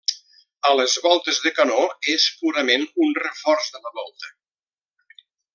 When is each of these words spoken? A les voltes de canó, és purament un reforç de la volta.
A 0.69 0.71
les 0.79 0.95
voltes 1.03 1.41
de 1.43 1.51
canó, 1.59 1.83
és 2.15 2.25
purament 2.41 2.87
un 3.07 3.15
reforç 3.21 3.73
de 3.77 3.87
la 3.87 3.97
volta. 4.03 4.33